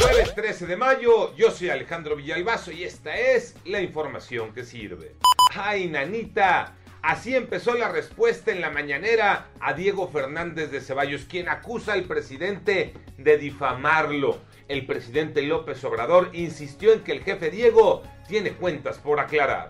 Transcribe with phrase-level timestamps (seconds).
[0.00, 5.14] Jueves 13 de mayo, yo soy Alejandro Villalbazo y esta es la información que sirve.
[5.54, 6.74] ¡Ay, nanita!
[7.02, 12.04] Así empezó la respuesta en la mañanera a Diego Fernández de Ceballos, quien acusa al
[12.04, 14.40] presidente de difamarlo.
[14.68, 19.68] El presidente López Obrador insistió en que el jefe Diego tiene cuentas por aclarar.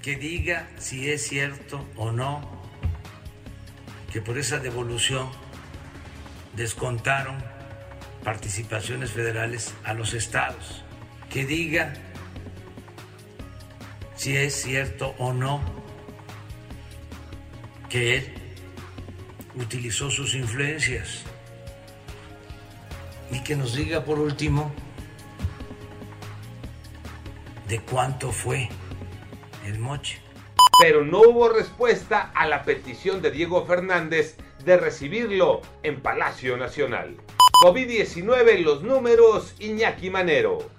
[0.00, 2.40] Que diga si es cierto o no
[4.10, 5.28] que por esa devolución
[6.56, 7.59] descontaron
[8.30, 10.84] participaciones federales a los estados.
[11.28, 11.94] Que diga
[14.14, 15.60] si es cierto o no
[17.88, 18.34] que él
[19.56, 21.24] utilizó sus influencias
[23.32, 24.72] y que nos diga por último
[27.66, 28.68] de cuánto fue
[29.66, 30.22] el moche.
[30.80, 37.16] Pero no hubo respuesta a la petición de Diego Fernández de recibirlo en Palacio Nacional.
[37.60, 40.70] COVID-19 los números Iñaki Manero.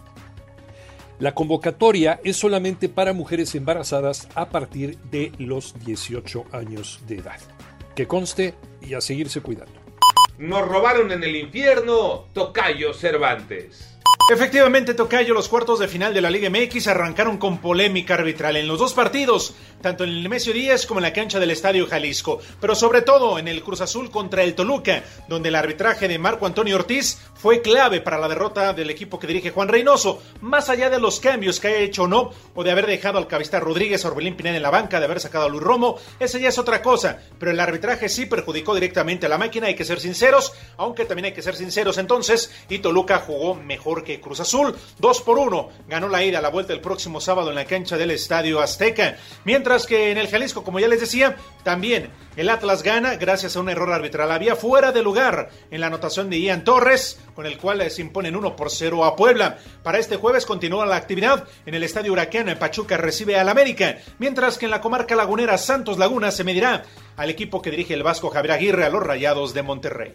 [1.18, 7.40] La convocatoria es solamente para mujeres embarazadas a partir de los 18 años de edad.
[7.94, 9.79] Que conste y a seguirse cuidando.
[10.40, 13.99] Nos robaron en el infierno, Tocayo Cervantes.
[14.30, 18.68] Efectivamente, Tocayo, los cuartos de final de la Liga MX arrancaron con polémica arbitral en
[18.68, 22.38] los dos partidos, tanto en el Nemesio Díaz como en la cancha del Estadio Jalisco,
[22.60, 26.46] pero sobre todo en el Cruz Azul contra el Toluca, donde el arbitraje de Marco
[26.46, 30.90] Antonio Ortiz fue clave para la derrota del equipo que dirige Juan Reynoso, más allá
[30.90, 34.04] de los cambios que haya hecho o no, o de haber dejado al Cabista Rodríguez,
[34.04, 36.82] Orbelín Pineda en la banca, de haber sacado a Luis Romo, esa ya es otra
[36.82, 41.04] cosa, pero el arbitraje sí perjudicó directamente a la máquina, hay que ser sinceros, aunque
[41.04, 44.76] también hay que ser sinceros entonces, y Toluca jugó mejor que Cruz Azul.
[44.98, 47.96] 2 por 1 ganó la ida a la vuelta el próximo sábado en la cancha
[47.96, 49.16] del Estadio Azteca.
[49.44, 53.60] Mientras que en el Jalisco, como ya les decía, también el Atlas gana gracias a
[53.60, 54.30] un error arbitral.
[54.30, 58.36] Había fuera de lugar en la anotación de Ian Torres, con el cual se imponen
[58.36, 59.58] 1 por 0 a Puebla.
[59.82, 62.56] Para este jueves continúa la actividad en el Estadio Huracán.
[62.58, 66.84] Pachuca recibe al América, mientras que en la comarca lagunera Santos Laguna se medirá
[67.16, 70.14] al equipo que dirige el Vasco Javier Aguirre a los Rayados de Monterrey.